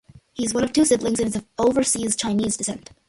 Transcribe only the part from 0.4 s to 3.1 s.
is one of two siblings and is of Overseas Chinese descent.